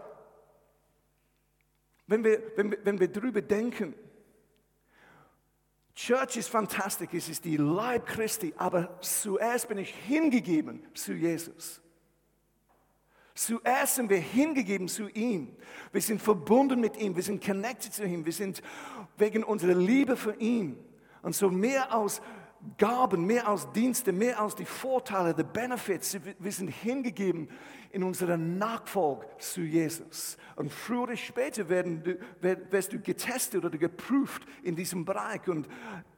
wenn 2.07 2.23
wir, 2.23 2.41
wenn 2.55 2.71
wir, 2.71 2.77
wenn 2.85 2.99
wir 3.01 3.07
drüber 3.09 3.41
denken, 3.41 3.93
Church 5.95 6.37
ist 6.37 6.49
fantastisch, 6.49 7.09
es 7.13 7.29
ist 7.29 7.45
die 7.45 7.57
Leib 7.57 8.07
Christi, 8.07 8.53
aber 8.57 8.99
zuerst 9.01 9.67
bin 9.67 9.77
ich 9.77 9.93
hingegeben 9.93 10.83
zu 10.93 11.13
Jesus. 11.13 11.81
Zuerst 13.35 13.95
sind 13.95 14.09
wir 14.09 14.17
hingegeben 14.17 14.87
zu 14.87 15.07
ihm. 15.09 15.55
Wir 15.91 16.01
sind 16.01 16.21
verbunden 16.21 16.79
mit 16.79 16.97
ihm, 16.97 17.15
wir 17.15 17.23
sind 17.23 17.43
connected 17.43 17.93
zu 17.93 18.03
ihm, 18.03 18.25
wir 18.25 18.33
sind 18.33 18.61
wegen 19.17 19.43
unserer 19.43 19.75
Liebe 19.75 20.15
für 20.15 20.35
ihn 20.35 20.77
und 21.21 21.35
so 21.35 21.49
mehr 21.49 21.91
als 21.91 22.21
Gaben, 22.77 23.25
mehr 23.25 23.47
als 23.47 23.69
Dienste, 23.71 24.11
mehr 24.11 24.39
als 24.39 24.55
die 24.55 24.65
Vorteile, 24.65 25.33
die 25.33 25.43
Benefits. 25.43 26.17
Wir 26.39 26.51
sind 26.51 26.69
hingegeben 26.69 27.49
in 27.91 28.03
unserer 28.03 28.37
Nachfolge 28.37 29.25
zu 29.37 29.61
Jesus. 29.61 30.37
Und 30.55 30.71
früher 30.71 31.03
oder 31.03 31.17
später 31.17 31.67
werden 31.69 32.03
du, 32.03 32.17
wirst 32.71 32.93
du 32.93 32.99
getestet 32.99 33.63
oder 33.63 33.77
geprüft 33.77 34.43
in 34.63 34.75
diesem 34.75 35.05
Bereich 35.05 35.47
und 35.47 35.67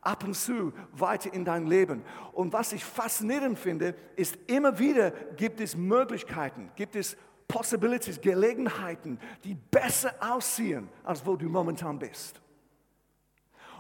ab 0.02 0.24
und 0.24 0.36
zu 0.36 0.72
weiter 0.94 1.34
in 1.34 1.44
dein 1.46 1.68
Leben. 1.68 2.04
Und 2.32 2.54
was 2.54 2.74
ich 2.74 2.86
faszinierend 2.86 3.58
finde, 3.58 3.96
ist 4.16 4.38
immer 4.48 4.78
wieder 4.80 5.12
gibt 5.36 5.60
es 5.60 5.76
Möglichkeiten, 5.76 6.72
gibt 6.76 6.96
es 6.96 7.18
Possibilities, 7.48 8.22
Gelegenheiten, 8.22 9.20
die 9.44 9.56
besser 9.56 10.14
aussehen, 10.20 10.90
als 11.04 11.26
wo 11.26 11.36
du 11.36 11.48
momentan 11.48 12.00
bist. 12.00 12.42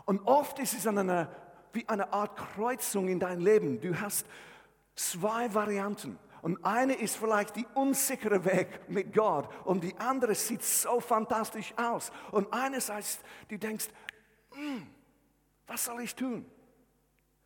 Und 0.05 0.21
oft 0.25 0.59
ist 0.59 0.73
es 0.73 0.85
eine, 0.85 1.29
wie 1.75 1.87
eine 1.87 2.11
Art 2.13 2.35
Kreuzung 2.37 3.07
in 3.07 3.19
dein 3.19 3.41
Leben. 3.41 3.79
Du 3.81 3.99
hast 3.99 4.25
zwei 4.95 5.53
Varianten. 5.53 6.17
Und 6.41 6.63
eine 6.63 6.93
ist 6.93 7.17
vielleicht 7.17 7.55
die 7.55 7.65
unsichere 7.73 8.45
Weg 8.45 8.87
mit 8.87 9.13
Gott 9.13 9.49
und 9.63 9.83
die 9.83 9.97
andere 9.97 10.35
sieht 10.35 10.63
so 10.63 10.99
fantastisch 10.99 11.73
aus. 11.75 12.11
Und 12.31 12.53
einerseits, 12.53 13.19
du 13.47 13.57
denkst, 13.57 13.87
hm, 14.51 14.85
was 15.65 15.85
soll 15.85 16.01
ich 16.01 16.13
tun? 16.13 16.45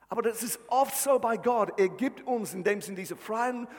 Aber 0.10 0.22
das 0.22 0.44
ist 0.44 0.60
oft 0.68 0.98
so 0.98 1.18
bei 1.18 1.38
Gott. 1.38 1.80
Er 1.80 1.88
gibt 1.88 2.28
uns 2.28 2.54
in 2.54 2.64
dem 2.64 2.82
Sinne 2.82 2.98
diese 2.98 3.16
freien 3.16 3.70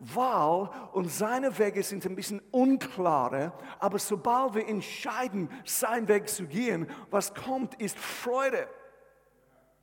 Wahl 0.00 0.70
und 0.92 1.08
seine 1.08 1.56
Wege 1.56 1.82
sind 1.82 2.04
ein 2.04 2.16
bisschen 2.16 2.42
unklarer, 2.50 3.56
aber 3.78 3.98
sobald 3.98 4.54
wir 4.54 4.66
entscheiden, 4.66 5.48
seinen 5.64 6.08
Weg 6.08 6.28
zu 6.28 6.46
gehen, 6.46 6.90
was 7.10 7.32
kommt, 7.32 7.80
ist 7.80 7.98
Freude. 7.98 8.68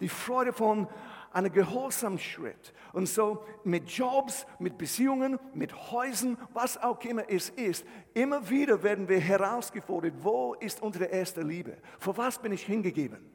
Die 0.01 0.09
Freude 0.09 0.51
von 0.51 0.87
einem 1.31 1.51
Gehorsamschritt. 1.51 2.73
Und 2.93 3.07
so 3.07 3.45
mit 3.63 3.89
Jobs, 3.89 4.45
mit 4.59 4.77
Beziehungen, 4.77 5.39
mit 5.53 5.91
Häusern, 5.91 6.37
was 6.53 6.77
auch 6.77 6.99
immer 7.05 7.29
es 7.29 7.49
ist, 7.49 7.85
immer 8.13 8.49
wieder 8.49 8.83
werden 8.83 9.07
wir 9.07 9.19
herausgefordert, 9.19 10.15
wo 10.19 10.55
ist 10.55 10.81
unsere 10.81 11.05
erste 11.05 11.41
Liebe? 11.41 11.77
Vor 11.99 12.17
was 12.17 12.37
bin 12.39 12.51
ich 12.51 12.65
hingegeben? 12.65 13.31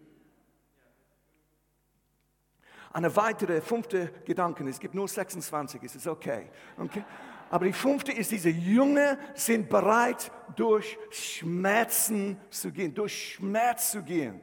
Eine 2.93 3.15
weitere, 3.15 3.61
fünfte 3.61 4.11
Gedanke, 4.25 4.67
es 4.69 4.81
gibt 4.81 4.95
nur 4.95 5.09
26, 5.09 5.83
es 5.83 5.97
ist 5.97 6.07
okay. 6.07 6.51
okay? 6.79 7.05
Aber 7.51 7.67
die 7.67 7.73
fünfte 7.73 8.11
ist, 8.11 8.31
diese 8.31 8.49
Jünger 8.49 9.19
sind 9.35 9.69
bereit, 9.69 10.33
durch 10.57 10.99
Schmerzen 11.11 12.41
zu 12.51 12.73
gehen, 12.73 12.95
durch 12.95 13.35
Schmerz 13.35 13.93
zu 13.93 14.03
gehen. 14.03 14.41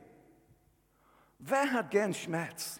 Wer 1.45 1.73
hat 1.73 1.91
gern 1.91 2.13
Schmerz? 2.13 2.79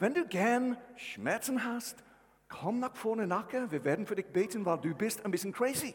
Wenn 0.00 0.14
du 0.14 0.26
gern 0.26 0.76
Schmerzen 0.96 1.64
hast, 1.64 2.02
komm 2.48 2.80
nach 2.80 2.96
vorne 2.96 3.26
nachher, 3.26 3.70
wir 3.70 3.84
werden 3.84 4.04
für 4.04 4.16
dich 4.16 4.26
beten, 4.26 4.64
weil 4.64 4.78
du 4.78 4.92
bist 4.94 5.24
ein 5.24 5.30
bisschen 5.30 5.52
crazy. 5.52 5.94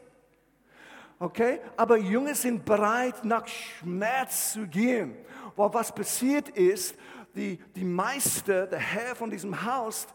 Okay? 1.20 1.60
Aber 1.76 1.98
Jünger 1.98 2.36
sind 2.36 2.64
bereit, 2.64 3.26
nach 3.26 3.48
Schmerz 3.48 4.54
zu 4.54 4.66
gehen. 4.66 5.18
Weil 5.58 5.74
was 5.74 5.94
passiert 5.94 6.50
ist, 6.50 6.96
die, 7.36 7.58
die 7.76 7.84
Meister, 7.84 8.68
der 8.68 8.80
Herr 8.80 9.16
von 9.16 9.30
diesem 9.30 9.66
Haus, 9.66 10.08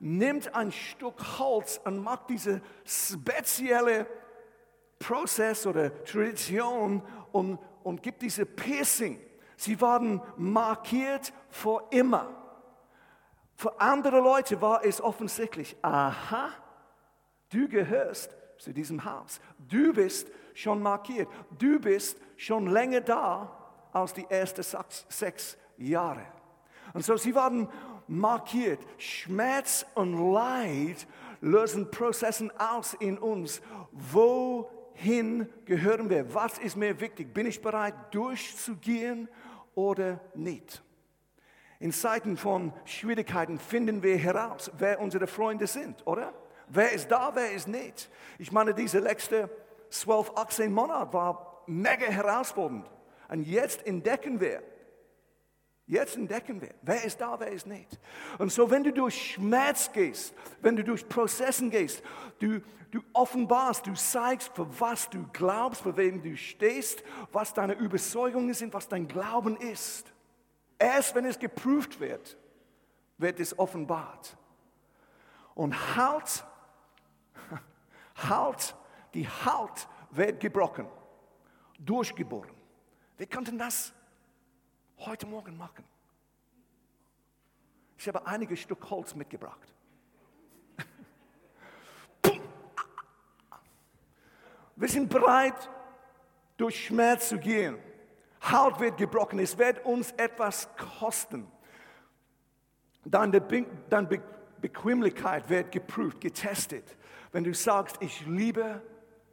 nimmt 0.00 0.52
ein 0.52 0.72
Stück 0.72 1.38
Holz 1.38 1.80
und 1.84 1.98
macht 1.98 2.28
diese 2.28 2.60
spezielle 2.84 4.06
Prozess 4.98 5.64
oder 5.64 6.04
Tradition 6.04 7.02
und, 7.30 7.58
und 7.84 8.02
gibt 8.02 8.22
diese 8.22 8.44
Piercing. 8.44 9.20
Sie 9.64 9.80
waren 9.80 10.20
markiert 10.36 11.32
vor 11.48 11.88
immer. 11.90 12.28
Für 13.56 13.80
andere 13.80 14.20
Leute 14.20 14.60
war 14.60 14.84
es 14.84 15.00
offensichtlich, 15.00 15.74
aha, 15.80 16.50
du 17.50 17.66
gehörst 17.66 18.36
zu 18.58 18.74
diesem 18.74 19.06
Haus. 19.06 19.40
Du 19.70 19.94
bist 19.94 20.30
schon 20.52 20.82
markiert. 20.82 21.28
Du 21.58 21.80
bist 21.80 22.18
schon 22.36 22.66
länger 22.66 23.00
da 23.00 23.50
als 23.90 24.12
die 24.12 24.26
ersten 24.28 24.62
sechs 25.08 25.56
Jahre. 25.78 26.26
Und 26.92 27.02
so, 27.02 27.16
sie 27.16 27.34
waren 27.34 27.68
markiert. 28.06 28.80
Schmerz 28.98 29.86
und 29.94 30.32
Leid 30.32 31.06
lösen 31.40 31.90
Prozessen 31.90 32.52
aus 32.58 32.92
in 32.92 33.16
uns. 33.16 33.62
Wohin 33.92 35.48
gehören 35.64 36.10
wir? 36.10 36.34
Was 36.34 36.58
ist 36.58 36.76
mir 36.76 37.00
wichtig? 37.00 37.32
Bin 37.32 37.46
ich 37.46 37.62
bereit, 37.62 37.94
durchzugehen 38.10 39.26
oder 39.74 40.20
nicht? 40.34 40.82
In 41.80 41.92
Zeiten 41.92 42.36
von 42.36 42.72
Schwierigkeiten 42.84 43.58
finden 43.58 44.02
wir 44.02 44.16
heraus, 44.16 44.70
wer 44.78 45.00
unsere 45.00 45.26
Freunde 45.26 45.66
sind, 45.66 46.06
oder? 46.06 46.32
Wer 46.68 46.92
ist 46.92 47.10
da, 47.10 47.32
wer 47.34 47.52
ist 47.52 47.68
nicht? 47.68 48.10
Ich 48.38 48.52
meine, 48.52 48.72
diese 48.72 49.00
letzte 49.00 49.50
12, 49.90 50.32
18 50.34 50.72
Monate 50.72 51.12
war 51.12 51.62
mega 51.66 52.06
herausfordernd. 52.06 52.90
Und 53.28 53.46
jetzt 53.46 53.86
entdecken 53.86 54.40
wir, 54.40 54.62
Jetzt 55.86 56.16
entdecken 56.16 56.62
wir, 56.62 56.74
wer 56.80 57.04
ist 57.04 57.20
da, 57.20 57.38
wer 57.38 57.48
ist 57.48 57.66
nicht. 57.66 57.98
Und 58.38 58.50
so, 58.50 58.70
wenn 58.70 58.82
du 58.82 58.92
durch 58.92 59.32
Schmerz 59.32 59.92
gehst, 59.92 60.34
wenn 60.62 60.76
du 60.76 60.82
durch 60.82 61.06
Prozessen 61.06 61.70
gehst, 61.70 62.02
du, 62.38 62.60
du 62.90 63.02
offenbarst, 63.12 63.86
du 63.86 63.92
zeigst, 63.92 64.50
für 64.54 64.66
was 64.80 65.10
du 65.10 65.26
glaubst, 65.34 65.82
für 65.82 65.94
wem 65.96 66.22
du 66.22 66.36
stehst, 66.36 67.04
was 67.32 67.52
deine 67.52 67.74
Überzeugungen 67.74 68.54
sind, 68.54 68.72
was 68.72 68.88
dein 68.88 69.06
Glauben 69.06 69.58
ist. 69.58 70.10
Erst 70.78 71.14
wenn 71.14 71.26
es 71.26 71.38
geprüft 71.38 72.00
wird, 72.00 72.38
wird 73.18 73.38
es 73.38 73.58
offenbart. 73.58 74.38
Und 75.54 75.96
Halt, 75.96 76.44
Halt, 78.28 78.74
die 79.12 79.28
Halt 79.28 79.86
wird 80.10 80.40
gebrochen, 80.40 80.88
durchgeboren. 81.78 82.50
Wir 83.18 83.26
könnten 83.26 83.58
das 83.58 83.92
heute 84.98 85.26
Morgen 85.26 85.56
machen. 85.56 85.84
Ich 87.98 88.08
habe 88.08 88.26
einige 88.26 88.56
Stück 88.56 88.90
Holz 88.90 89.14
mitgebracht. 89.14 89.72
Wir 94.76 94.88
sind 94.88 95.08
bereit, 95.08 95.70
durch 96.56 96.86
Schmerz 96.86 97.28
zu 97.28 97.38
gehen. 97.38 97.78
Haut 98.50 98.78
wird 98.80 98.96
gebrochen, 98.98 99.38
es 99.38 99.56
wird 99.56 99.84
uns 99.84 100.12
etwas 100.12 100.68
kosten. 100.76 101.46
Deine, 103.04 103.40
Be 103.40 103.66
deine 103.88 104.06
Be 104.06 104.22
Bequemlichkeit 104.60 105.50
wird 105.50 105.72
geprüft, 105.72 106.22
getestet. 106.22 106.96
Wenn 107.32 107.44
du 107.44 107.52
sagst, 107.52 107.98
ich 108.00 108.24
liebe 108.24 108.80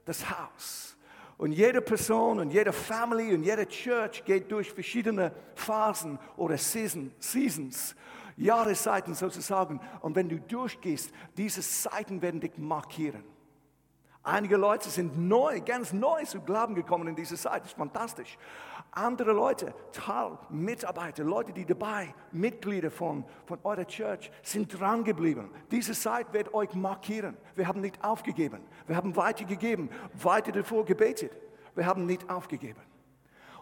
das 0.04 0.30
Haus, 0.30 0.98
und 1.42 1.54
jede 1.54 1.82
Person 1.82 2.40
und 2.40 2.52
jede 2.52 2.72
Family 2.72 3.34
und 3.34 3.42
jede 3.42 3.68
Church 3.68 4.24
geht 4.24 4.52
durch 4.52 4.72
verschiedene 4.72 5.34
Phasen 5.56 6.20
oder 6.38 6.56
Seasons, 6.56 7.96
Jahreszeiten 8.38 9.16
sozusagen. 9.16 9.82
Und 10.02 10.16
wenn 10.16 10.30
du 10.30 10.40
durchgehst, 10.40 11.12
diese 11.36 11.62
Zeiten 11.62 12.22
werden 12.22 12.42
dich 12.42 12.60
markieren. 12.60 13.24
Einige 14.24 14.56
Leute 14.56 14.90
sind 14.90 15.18
neu, 15.18 15.62
ganz 15.62 15.94
neu 15.94 16.24
zu 16.26 16.42
Glauben 16.42 16.76
gekommen 16.76 17.08
in 17.08 17.16
dieser 17.16 17.36
Zeit. 17.36 17.62
Das 17.62 17.72
ist 17.72 17.78
fantastisch. 17.78 18.38
Andere 18.92 19.32
Leute, 19.32 19.74
Teil, 19.92 20.38
Mitarbeiter, 20.50 21.24
Leute, 21.24 21.54
die 21.54 21.66
dabei, 21.66 22.14
Mitglieder 22.32 22.92
von, 22.92 23.26
von 23.46 23.58
eurer 23.64 23.86
Church, 23.88 24.30
sind 24.44 24.80
dran 24.80 25.04
geblieben. 25.04 25.50
Diese 25.72 25.94
Zeit 25.94 26.32
wird 26.34 26.54
euch 26.54 26.74
markieren. 26.76 27.36
Wir 27.56 27.68
haben 27.68 27.82
nicht 27.82 28.04
aufgegeben. 28.04 28.62
Wir 28.86 28.96
haben 28.96 29.16
weitergegeben, 29.16 29.90
weiter 30.14 30.52
davor 30.52 30.86
gebetet. 30.86 31.36
Wir 31.74 31.88
haben 31.88 32.06
nicht 32.06 32.30
aufgegeben. 32.30 32.82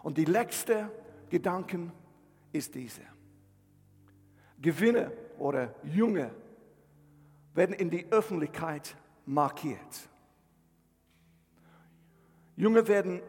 Und 0.02 0.18
die 0.18 0.26
letzte 0.26 0.90
Gedanken 1.30 1.90
ist 2.52 2.74
diese. 2.74 3.02
Gewinne 4.60 5.10
oder 5.38 5.74
Junge 5.84 6.32
werden 7.54 7.74
in 7.74 7.88
die 7.88 8.12
Öffentlichkeit 8.12 8.94
markiert. 9.24 10.09
Junge 12.60 12.86
werden 12.86 13.22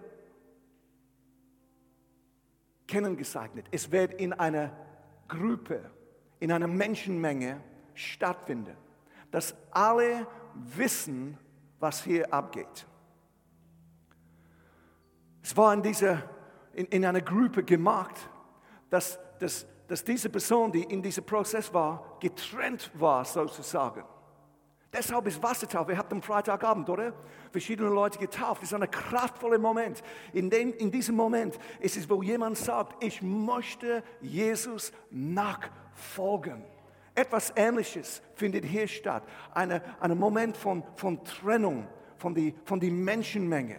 kennengezeichnet. 2.85 3.65
Es 3.71 3.89
wird 3.89 4.13
in 4.15 4.33
einer 4.33 4.75
Gruppe, 5.29 5.89
in 6.41 6.51
einer 6.51 6.67
Menschenmenge 6.67 7.61
stattfinden, 7.93 8.75
dass 9.31 9.55
alle 9.71 10.27
wissen, 10.53 11.37
was 11.79 12.03
hier 12.03 12.33
abgeht. 12.33 12.85
Es 15.41 15.55
war 15.55 15.73
in, 15.73 15.81
dieser, 15.81 16.29
in, 16.73 16.87
in 16.87 17.05
einer 17.05 17.21
Gruppe 17.21 17.63
gemacht, 17.63 18.29
dass, 18.89 19.17
dass, 19.39 19.65
dass 19.87 20.03
diese 20.03 20.29
Person, 20.29 20.73
die 20.73 20.83
in 20.83 21.01
diesem 21.01 21.23
Prozess 21.23 21.73
war, 21.73 22.17
getrennt 22.19 22.91
war 22.95 23.23
sozusagen. 23.23 24.03
Deshalb 24.93 25.25
ist 25.27 25.41
Wassertaufe, 25.41 25.91
ihr 25.91 25.97
habt 25.97 26.11
am 26.11 26.21
Freitagabend, 26.21 26.89
oder? 26.89 27.13
Verschiedene 27.51 27.89
Leute 27.89 28.19
getauft. 28.19 28.61
Das 28.61 28.71
ist 28.71 28.73
ein 28.73 28.91
kraftvoller 28.91 29.57
Moment. 29.57 30.03
In, 30.33 30.49
dem, 30.49 30.73
in 30.73 30.91
diesem 30.91 31.15
Moment 31.15 31.57
ist 31.79 31.95
es, 31.95 32.09
wo 32.09 32.21
jemand 32.21 32.57
sagt, 32.57 33.01
ich 33.01 33.21
möchte 33.21 34.03
Jesus 34.21 34.91
nachfolgen 35.09 35.81
folgen. 36.01 36.63
Etwas 37.13 37.53
Ähnliches 37.55 38.21
findet 38.35 38.65
hier 38.65 38.87
statt. 38.87 39.23
Eine, 39.53 39.81
ein 39.99 40.17
Moment 40.17 40.57
von, 40.57 40.83
von 40.95 41.23
Trennung 41.23 41.87
von 42.17 42.33
der 42.33 42.53
von 42.65 42.79
die 42.79 42.91
Menschenmenge, 42.91 43.77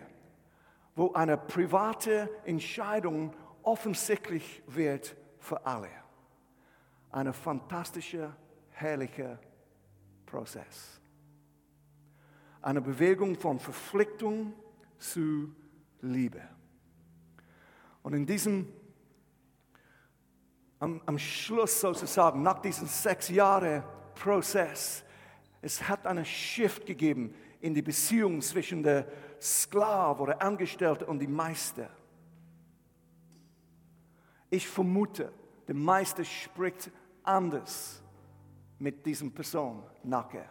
wo 0.97 1.13
eine 1.13 1.37
private 1.37 2.29
Entscheidung 2.45 3.33
offensichtlich 3.63 4.63
wird 4.67 5.17
für 5.39 5.65
alle. 5.65 5.89
Ein 7.11 7.33
fantastischer, 7.33 8.37
herrlicher 8.71 9.39
Prozess. 10.27 11.01
Eine 12.63 12.81
Bewegung 12.81 13.37
von 13.37 13.59
Verpflichtung 13.59 14.53
zu 14.99 15.55
Liebe. 16.01 16.41
Und 18.03 18.15
in 18.15 18.25
diesem, 18.25 18.69
am, 20.79 21.01
am 21.07 21.19
Schluss 21.19 21.81
sozusagen, 21.81 22.43
nach 22.43 22.61
diesem 22.61 22.87
sechs 22.87 23.29
Jahre 23.29 23.85
Prozess, 24.15 25.05
es 25.61 25.89
hat 25.89 26.07
einen 26.07 26.25
Shift 26.25 26.87
gegeben 26.87 27.35
in 27.61 27.75
die 27.75 27.83
Beziehung 27.83 28.41
zwischen 28.41 28.83
der 28.83 29.07
Sklav 29.41 30.21
oder 30.21 30.41
Angestellte 30.41 31.07
und 31.07 31.21
dem 31.21 31.33
Meister. 31.33 31.91
Ich 34.51 34.69
vermute, 34.69 35.33
der 35.67 35.75
Meister 35.75 36.25
spricht 36.25 36.91
anders 37.23 38.03
mit 38.79 39.07
diesem 39.07 39.33
Person 39.33 39.83
nachher. 40.03 40.49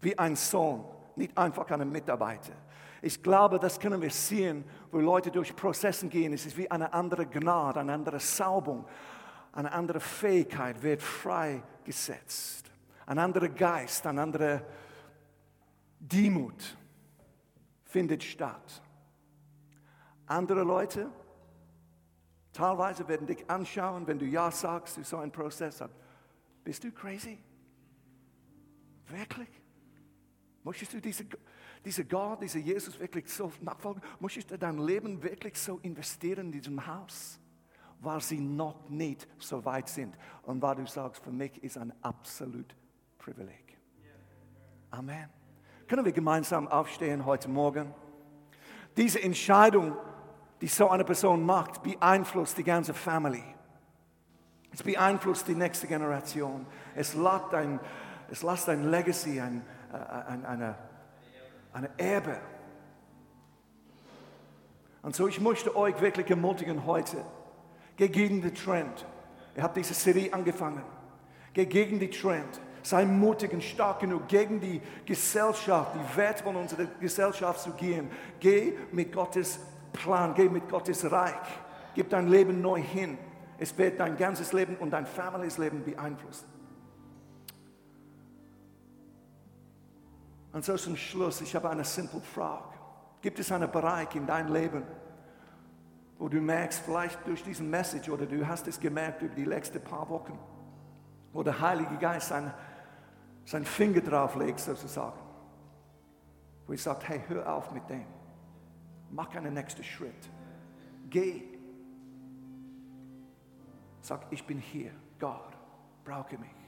Wie 0.00 0.16
ein 0.18 0.36
Sohn, 0.36 0.84
nicht 1.16 1.36
einfach 1.36 1.70
ein 1.70 1.90
Mitarbeiter. 1.90 2.54
Ich 3.00 3.22
glaube, 3.22 3.58
das 3.58 3.80
können 3.80 4.00
wir 4.00 4.10
sehen, 4.10 4.64
wo 4.90 4.98
Leute 4.98 5.30
durch 5.30 5.54
Prozessen 5.56 6.08
gehen. 6.08 6.32
Es 6.32 6.46
ist 6.46 6.56
wie 6.56 6.70
eine 6.70 6.92
andere 6.92 7.26
Gnade, 7.26 7.80
eine 7.80 7.92
andere 7.92 8.20
Saubung, 8.20 8.86
eine 9.52 9.72
andere 9.72 10.00
Fähigkeit 10.00 10.82
wird 10.82 11.02
freigesetzt. 11.02 12.70
Ein 13.06 13.18
anderer 13.18 13.48
Geist, 13.48 14.06
ein 14.06 14.18
anderer 14.18 14.62
Demut 15.98 16.76
findet 17.84 18.22
statt. 18.22 18.82
Andere 20.26 20.62
Leute, 20.62 21.10
teilweise 22.52 23.06
werden 23.08 23.26
dich 23.26 23.48
anschauen, 23.50 24.06
wenn 24.06 24.18
du 24.18 24.24
Ja 24.24 24.50
sagst 24.50 24.94
zu 24.94 25.04
so 25.04 25.16
einem 25.18 25.32
Prozess. 25.32 25.82
Bist 26.64 26.84
du 26.84 26.92
crazy? 26.92 27.38
Wirklich? 29.08 29.61
Möchtest 30.62 30.92
du 30.92 31.00
diese 31.00 31.26
dieser 31.84 32.04
Gott, 32.04 32.42
dieser 32.42 32.60
Jesus 32.60 32.98
wirklich 32.98 33.28
so 33.28 33.52
nachfolgen? 33.60 34.02
Möchtest 34.20 34.50
du 34.50 34.58
dein 34.58 34.78
Leben 34.78 35.22
wirklich 35.22 35.58
so 35.58 35.78
investieren 35.82 36.46
in 36.46 36.52
diesem 36.52 36.86
Haus? 36.86 37.38
Weil 38.00 38.20
sie 38.20 38.40
noch 38.40 38.88
nicht 38.88 39.28
so 39.38 39.64
weit 39.64 39.88
sind. 39.88 40.16
Und 40.42 40.60
weil 40.62 40.76
du 40.76 40.86
sagst, 40.86 41.22
für 41.22 41.30
mich 41.30 41.62
ist 41.62 41.78
ein 41.78 41.92
absolut 42.02 42.74
Privileg. 43.18 43.78
Amen. 44.90 45.28
Können 45.86 46.04
wir 46.04 46.12
gemeinsam 46.12 46.68
aufstehen 46.68 47.24
heute 47.24 47.48
Morgen? 47.48 47.94
Diese 48.96 49.22
Entscheidung, 49.22 49.96
die 50.60 50.66
so 50.66 50.88
eine 50.88 51.04
Person 51.04 51.44
macht, 51.44 51.82
beeinflusst 51.82 52.58
die 52.58 52.64
ganze 52.64 52.92
Family. 52.92 53.42
Es 54.72 54.82
beeinflusst 54.82 55.48
die 55.48 55.54
nächste 55.54 55.86
Generation. 55.86 56.66
Es 56.94 57.14
lässt 57.14 57.54
ein, 57.54 57.78
es 58.30 58.42
lässt 58.42 58.68
ein 58.68 58.90
Legacy, 58.90 59.40
äh, 59.92 60.30
ein, 60.30 60.44
eine 60.44 60.74
eine 61.72 61.90
Erbe. 61.96 62.36
Und 65.02 65.16
so, 65.16 65.26
ich 65.26 65.40
möchte 65.40 65.74
euch 65.76 66.00
wirklich 66.00 66.30
ermutigen 66.30 66.86
heute, 66.86 67.24
geh 67.96 68.08
gegen 68.08 68.42
den 68.42 68.54
Trend. 68.54 69.06
Ihr 69.56 69.62
habt 69.62 69.76
diese 69.76 69.94
Serie 69.94 70.32
angefangen. 70.32 70.82
Geh 71.52 71.66
gegen 71.66 71.98
den 71.98 72.10
Trend. 72.10 72.60
Sei 72.82 73.04
mutig 73.04 73.52
und 73.52 73.62
stark 73.62 74.00
genug, 74.00 74.26
gegen 74.26 74.60
die 74.60 74.80
Gesellschaft, 75.04 75.94
die 75.94 76.16
Werte 76.16 76.42
von 76.42 76.56
unserer 76.56 76.86
Gesellschaft 77.00 77.60
zu 77.60 77.72
gehen. 77.72 78.10
Geh 78.40 78.74
mit 78.90 79.12
Gottes 79.12 79.60
Plan, 79.92 80.34
geh 80.34 80.48
mit 80.48 80.68
Gottes 80.68 81.10
Reich. 81.10 81.34
Gib 81.94 82.08
dein 82.08 82.28
Leben 82.28 82.60
neu 82.60 82.80
hin. 82.80 83.18
Es 83.58 83.76
wird 83.76 84.00
dein 84.00 84.16
ganzes 84.16 84.52
Leben 84.52 84.76
und 84.76 84.90
dein 84.90 85.06
Families 85.06 85.58
Leben 85.58 85.84
beeinflussen. 85.84 86.46
Und 90.52 90.64
so 90.64 90.76
zum 90.76 90.96
Schluss, 90.96 91.40
ich 91.40 91.54
habe 91.54 91.70
eine 91.70 91.84
simple 91.84 92.20
Frage. 92.20 92.68
Gibt 93.20 93.38
es 93.38 93.50
einen 93.50 93.70
Bereich 93.70 94.14
in 94.14 94.26
deinem 94.26 94.52
Leben, 94.52 94.82
wo 96.18 96.28
du 96.28 96.40
merkst, 96.40 96.80
vielleicht 96.80 97.26
durch 97.26 97.42
diesen 97.42 97.70
Message 97.70 98.08
oder 98.08 98.26
du 98.26 98.46
hast 98.46 98.68
es 98.68 98.78
gemerkt 98.78 99.22
über 99.22 99.34
die 99.34 99.44
letzten 99.44 99.82
paar 99.82 100.08
Wochen, 100.08 100.38
wo 101.32 101.42
der 101.42 101.58
Heilige 101.58 101.96
Geist 101.96 102.28
sein, 102.28 102.52
sein 103.44 103.64
Finger 103.64 104.00
drauf 104.00 104.36
legt, 104.36 104.60
sozusagen. 104.60 105.18
Wo 106.66 106.72
er 106.72 106.78
sagt, 106.78 107.08
hey, 107.08 107.22
hör 107.28 107.52
auf 107.54 107.72
mit 107.72 107.88
dem. 107.88 108.04
Mach 109.10 109.34
einen 109.34 109.54
nächsten 109.54 109.82
Schritt. 109.82 110.30
Geh. 111.08 111.42
Sag, 114.00 114.26
ich 114.30 114.46
bin 114.46 114.58
hier. 114.58 114.92
Gott, 115.18 115.56
brauche 116.04 116.38
mich. 116.38 116.61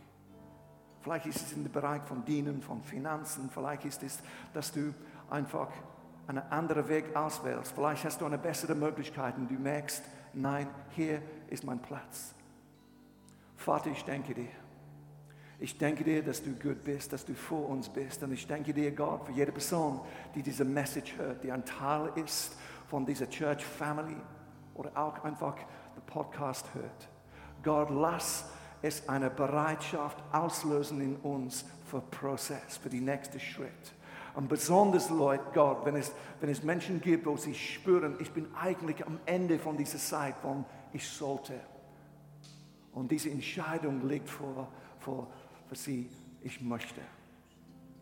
Vielleicht 1.05 1.27
ist 1.27 1.37
es 1.37 1.53
in 1.53 1.65
dem 1.65 1.71
Bereich 1.71 2.01
von 2.05 2.25
Dienen, 2.25 2.63
von 2.63 2.83
Finanzen. 2.83 3.51
Vielleicht 3.53 3.85
ist 3.85 4.03
es, 4.03 4.21
dass 4.55 4.73
du 4.73 4.95
einfach 5.29 5.69
einen 6.27 6.43
anderen 6.51 6.89
Weg 6.89 7.15
auswählst. 7.15 7.73
Vielleicht 7.75 8.07
hast 8.07 8.23
du 8.23 8.25
eine 8.25 8.39
bessere 8.39 8.75
Möglichkeit 8.75 9.37
und 9.37 9.51
du 9.51 9.55
merkst, 9.55 10.03
nein, 10.33 10.67
hier 10.97 11.21
ist 11.51 11.63
mein 11.63 11.79
Platz. 11.83 12.35
Vater, 13.55 13.91
ich 13.91 14.03
danke 14.07 14.33
dir. 14.33 14.49
Ich 15.59 15.77
danke 15.77 16.05
dir, 16.05 16.23
dass 16.23 16.43
du 16.43 16.53
gut 16.53 16.83
bist, 16.83 17.13
dass 17.13 17.27
du 17.27 17.35
vor 17.35 17.69
uns 17.69 17.91
bist. 17.91 18.23
Und 18.23 18.33
ich 18.33 18.47
danke 18.47 18.73
dir, 18.73 18.91
Gott, 18.91 19.27
für 19.27 19.33
jede 19.33 19.53
Person, 19.53 20.01
die 20.35 20.43
diese 20.43 20.65
Message 20.65 21.19
hört, 21.19 21.45
die 21.45 21.53
ein 21.53 21.67
Teil 21.67 22.13
ist 22.15 22.57
von 22.89 23.05
dieser 23.05 23.29
Church 23.29 23.63
Family 23.63 24.17
oder 24.73 24.91
auch 24.95 25.23
einfach 25.23 25.57
den 25.57 26.03
Podcast 26.07 26.67
hört. 26.73 27.09
Gott, 27.63 27.91
lass 27.91 28.47
es 28.85 29.09
eine 29.09 29.31
Bereitschaft 29.31 30.23
auslösen 30.31 31.01
in 31.01 31.17
uns 31.17 31.65
für 31.87 32.01
Prozess, 32.01 32.77
für 32.77 32.91
den 32.91 33.07
nächsten 33.07 33.41
Schritt. 33.41 33.95
Und 34.35 34.49
besonders, 34.49 35.09
Leute, 35.09 35.45
Gott, 35.55 35.87
wenn 35.87 35.97
es, 35.97 36.13
wenn 36.41 36.51
es 36.51 36.63
Menschen 36.63 37.01
gibt, 37.01 37.25
wo 37.25 37.37
sie 37.37 37.55
spüren, 37.55 38.17
ich 38.19 38.31
bin 38.31 38.47
eigentlich 38.55 39.07
am 39.07 39.19
Ende 39.25 39.59
von 39.59 39.77
dieser 39.79 39.99
Zeit, 39.99 40.37
von 40.37 40.67
ich 40.93 41.09
sollte. 41.09 41.55
Und 42.93 43.11
diese 43.11 43.31
Entscheidung 43.31 44.07
liegt 44.07 44.29
vor, 44.29 44.69
vor, 44.99 45.29
für 45.67 45.77
sie, 45.77 46.11
ich 46.43 46.61
möchte. 46.61 47.01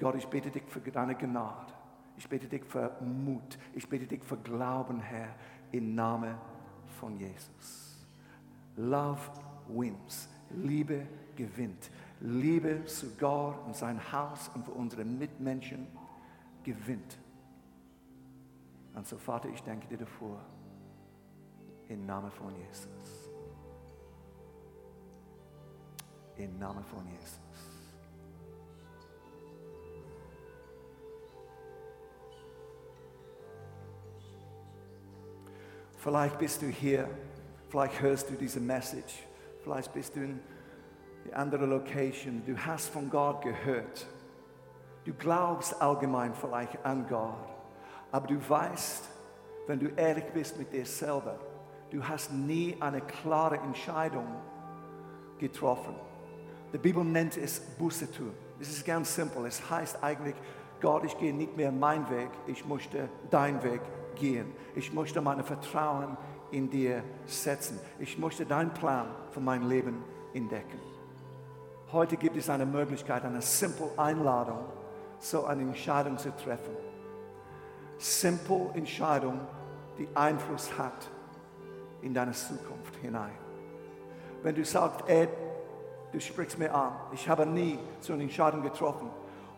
Gott, 0.01 0.16
ich 0.16 0.27
bitte 0.27 0.51
dich 0.51 0.64
für 0.66 0.81
deine 0.81 1.14
Gnade. 1.14 1.73
Ich 2.16 2.29
bitte 2.29 2.49
dich 2.49 2.64
für 2.64 2.97
Mut. 3.01 3.57
Ich 3.75 3.88
bitte 3.88 4.07
dich 4.07 4.25
für 4.25 4.37
Glauben, 4.38 5.01
Herr, 5.01 5.29
im 5.71 5.95
Namen 5.95 6.35
von 6.99 7.16
Jesus. 7.16 8.05
Love 8.77 9.21
wins. 9.68 10.29
Liebe 10.56 11.06
gewinnt. 11.36 11.90
Liebe 12.20 12.84
zu 12.84 13.16
Gott 13.16 13.64
und 13.66 13.76
sein 13.76 14.00
Haus 14.12 14.50
und 14.54 14.64
für 14.64 14.72
unsere 14.72 15.04
Mitmenschen 15.04 15.86
gewinnt. 16.62 17.18
Und 18.94 19.06
so, 19.06 19.16
Vater, 19.16 19.48
ich 19.48 19.62
danke 19.62 19.88
dir 19.88 19.98
davor. 19.98 20.40
Im 21.88 22.06
Namen 22.06 22.30
von 22.30 22.54
Jesus. 22.56 23.30
Im 26.36 26.58
Namen 26.58 26.84
von 26.84 27.06
Jesus. 27.08 27.40
Vielleicht 35.98 36.38
bist 36.38 36.62
du 36.62 36.66
hier, 36.66 37.08
vielleicht 37.68 38.00
hörst 38.00 38.28
du 38.28 38.34
diese 38.34 38.58
Message 38.58 39.24
Vielleicht 39.62 39.92
bist 39.92 40.16
du 40.16 40.20
in 40.20 40.40
die 41.25 41.35
andere 41.35 41.66
Location. 41.66 42.42
Du 42.44 42.57
hast 42.57 42.88
von 42.88 43.09
Gott 43.09 43.42
gehört. 43.42 44.07
Du 45.05 45.12
glaubst 45.14 45.81
allgemein 45.81 46.35
vielleicht 46.35 46.85
an 46.85 47.07
Gott. 47.09 47.48
Aber 48.11 48.27
du 48.27 48.37
weißt, 48.48 49.09
wenn 49.66 49.79
du 49.79 49.88
ehrlich 49.96 50.25
bist 50.33 50.59
mit 50.59 50.72
dir 50.72 50.85
selber, 50.85 51.38
du 51.90 52.07
hast 52.07 52.33
nie 52.33 52.77
eine 52.81 53.01
klare 53.01 53.57
Entscheidung 53.57 54.27
getroffen. 55.38 55.94
Die 56.72 56.79
Bibel 56.79 57.05
nennt 57.05 57.37
es 57.37 57.61
Buße 57.61 58.11
tun. 58.11 58.33
Es 58.61 58.70
ist 58.70 58.85
ganz 58.85 59.14
simpel. 59.14 59.46
Es 59.46 59.70
heißt 59.70 60.03
eigentlich, 60.03 60.35
Gott, 60.81 61.05
ich 61.05 61.16
gehe 61.18 61.33
nicht 61.33 61.57
mehr 61.57 61.70
meinen 61.70 62.09
Weg, 62.11 62.31
ich 62.46 62.66
möchte 62.66 63.09
deinen 63.31 63.62
Weg 63.62 63.81
gehen. 64.16 64.53
Ich 64.75 64.92
möchte 64.92 65.20
mein 65.20 65.42
Vertrauen 65.44 66.16
in 66.52 66.70
dir 66.70 67.02
setzen. 67.26 67.80
Ich 67.98 68.18
möchte 68.18 68.46
deinen 68.46 68.72
Plan 68.72 69.08
für 69.30 69.40
mein 69.40 69.68
Leben 69.68 70.04
entdecken. 70.34 70.78
Heute 71.90 72.16
gibt 72.16 72.36
es 72.36 72.48
eine 72.48 72.64
Möglichkeit, 72.64 73.24
eine 73.24 73.42
simple 73.42 73.90
Einladung, 73.96 74.60
so 75.18 75.44
eine 75.44 75.62
Entscheidung 75.62 76.16
zu 76.16 76.34
treffen. 76.36 76.74
Simple 77.98 78.70
Entscheidung, 78.74 79.40
die 79.98 80.08
Einfluss 80.14 80.76
hat 80.78 81.10
in 82.00 82.14
deine 82.14 82.32
Zukunft 82.32 82.96
hinein. 82.96 83.32
Wenn 84.42 84.54
du 84.54 84.64
sagst, 84.64 85.08
Ed, 85.08 85.28
du 86.12 86.20
sprichst 86.20 86.58
mir 86.58 86.74
an. 86.74 86.92
Ich 87.12 87.28
habe 87.28 87.46
nie 87.46 87.78
so 88.00 88.12
eine 88.12 88.22
Entscheidung 88.22 88.62
getroffen. 88.62 89.10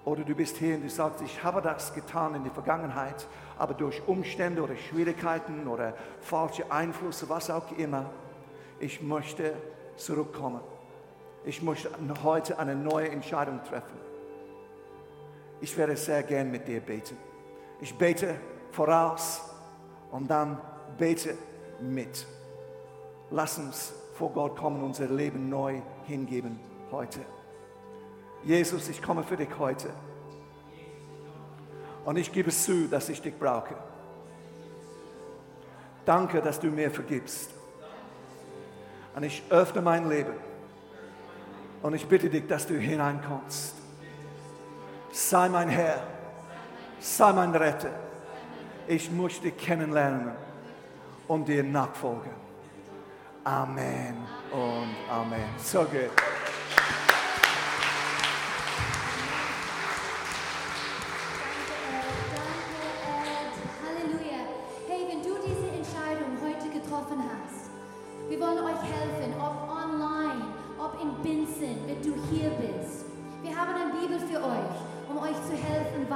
Oder 0.05 0.23
du 0.23 0.35
bist 0.35 0.59
hier 0.59 0.75
und 0.75 0.83
du 0.83 0.90
sagst, 0.90 1.23
ich 1.23 1.43
habe 1.43 1.62
das 1.62 1.95
getan 1.95 2.35
in 2.35 2.45
der 2.45 2.53
Vergangenheit, 2.53 3.27
aber 3.59 3.73
durch 3.73 4.07
Umstände 4.07 4.62
oder 4.62 4.77
Schwierigkeiten 4.77 5.67
oder 5.67 5.95
falsche 6.21 6.71
Einflüsse, 6.71 7.29
was 7.29 7.51
auch 7.51 7.77
immer, 7.79 8.11
ich 8.81 9.01
möchte 9.01 9.55
zurückkommen. 9.97 10.61
Ich 11.45 11.62
möchte 11.62 11.90
heute 12.23 12.59
eine 12.59 12.75
neue 12.75 13.09
Entscheidung 13.11 13.62
treffen. 13.64 13.99
Ich 15.61 15.77
werde 15.77 15.97
sehr 15.97 16.23
gern 16.23 16.51
mit 16.51 16.69
dir 16.69 16.81
beten. 16.81 17.17
Ich 17.81 17.97
bete 17.97 18.35
voraus 18.73 19.43
und 20.11 20.31
dann 20.31 20.59
bete 20.99 21.37
mit. 21.81 22.27
Lass 23.31 23.59
uns 23.59 23.93
vor 24.14 24.31
Gott 24.31 24.57
kommen, 24.57 24.83
unser 24.83 25.07
Leben 25.07 25.49
neu 25.49 25.81
hingeben 26.07 26.59
heute. 26.90 27.21
Jesus, 28.44 28.88
ich 28.88 29.02
komme 29.02 29.22
für 29.22 29.37
dich 29.37 29.48
heute. 29.59 29.90
Und 32.04 32.16
ich 32.16 32.30
gebe 32.30 32.50
zu, 32.50 32.88
dass 32.88 33.09
ich 33.09 33.22
dich 33.22 33.38
brauche. 33.38 33.74
Danke, 36.04 36.42
dass 36.42 36.61
du 36.61 36.66
mir 36.66 36.90
vergibst. 36.90 37.50
Und 39.16 39.22
ich 39.22 39.42
öffne 39.48 39.80
mein 39.80 40.09
Leben. 40.09 40.35
Und 41.83 41.94
ich 41.94 42.07
bitte 42.07 42.28
dich, 42.28 42.46
dass 42.46 42.66
du 42.66 42.74
hineinkommst. 42.74 43.74
Sei 45.12 45.48
mein 45.48 45.68
Herr. 45.68 46.02
Sei 47.00 47.33
mein 47.33 47.54
Retter. 47.54 47.90
Ich 48.87 49.11
möchte 49.11 49.42
dich 49.42 49.57
kennenlernen 49.57 50.33
und 51.28 51.48
dir 51.48 51.62
nachfolgen. 51.62 52.33
Amen 53.44 54.16
und 54.50 54.94
Amen. 55.11 55.44
So 55.59 55.80
gut. 55.85 56.34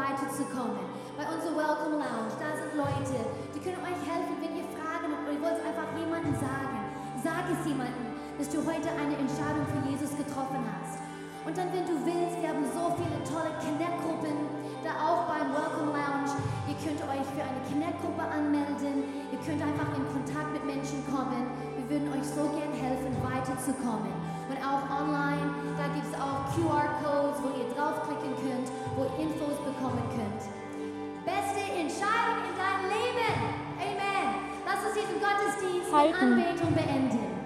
Helfen, 0.08 0.28
weiterzukommen. 0.28 0.78
Bei 1.16 1.26
unserer 1.28 1.56
Welcome 1.56 1.98
Lounge, 2.00 2.32
da 2.38 2.48
sind 2.56 2.72
Leute, 2.76 3.18
die 3.54 3.60
können 3.60 3.82
euch 3.82 4.00
helfen, 4.06 4.36
wenn 4.40 4.56
ihr 4.56 4.68
Fragen 4.72 5.12
habt 5.12 5.24
oder 5.26 5.34
ihr 5.34 5.42
wollt 5.42 5.60
einfach 5.60 5.88
jemandem 5.98 6.34
sagen. 6.38 6.78
Sag 7.20 7.44
es 7.50 7.66
jemandem, 7.66 8.14
dass 8.38 8.48
du 8.48 8.62
heute 8.62 8.88
eine 8.94 9.18
Entscheidung 9.18 9.66
für 9.66 9.82
Jesus 9.90 10.14
getroffen 10.16 10.62
hast. 10.64 11.02
Und 11.44 11.56
dann, 11.56 11.72
wenn 11.72 11.86
du 11.86 11.96
willst, 12.04 12.38
wir 12.40 12.48
haben 12.52 12.64
so 12.70 12.92
viele 12.94 13.18
tolle 13.24 13.50
Connect-Gruppen, 13.58 14.36
da 14.84 14.92
auch 15.00 15.26
beim 15.26 15.50
Welcome 15.50 15.96
Lounge. 15.96 16.32
Ihr 16.68 16.76
könnt 16.78 17.00
euch 17.08 17.26
für 17.34 17.42
eine 17.42 17.60
Connect-Gruppe 17.66 18.22
anmelden. 18.22 18.94
Ihr 19.32 19.40
könnt 19.42 19.62
einfach 19.64 19.90
in 19.96 20.04
Kontakt 20.12 20.50
mit 20.54 20.64
Menschen 20.68 21.02
kommen. 21.08 21.50
Wir 21.74 21.86
würden 21.88 22.12
euch 22.14 22.26
so 22.26 22.46
gern 22.52 22.72
helfen, 22.76 23.16
weiterzukommen. 23.24 24.12
Und 24.48 24.58
auch 24.64 24.84
online, 24.88 25.44
da 25.76 25.88
gibt 25.92 26.08
es 26.08 26.14
auch 26.16 26.48
QR-Codes, 26.56 27.36
wo 27.44 27.48
ihr 27.52 27.68
draufklicken 27.72 28.32
könnt, 28.40 28.68
wo 28.98 29.04
ihr 29.04 29.26
Infos 29.26 29.56
bekommen 29.62 30.02
könnt. 30.10 30.42
Beste 31.24 31.62
Entscheidung 31.70 32.42
in 32.50 32.54
deinem 32.58 32.90
Leben. 32.90 33.30
Amen. 33.78 34.28
Lass 34.66 34.84
uns 34.84 34.94
diesen 34.98 35.20
Gottesdienst 35.22 35.92
Halten. 35.92 36.32
Anbetung 36.32 36.74
beenden. 36.74 37.38